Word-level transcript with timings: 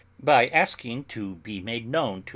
By 0.19 0.47
asking 0.47 1.03
to 1.13 1.35
be 1.35 1.61
made 1.61 1.87
known 1.87 2.23
to 2.23 2.29
M. 2.29 2.29